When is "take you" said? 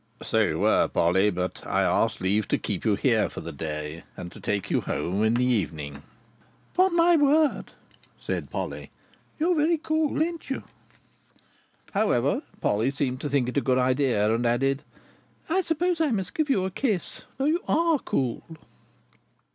4.39-4.81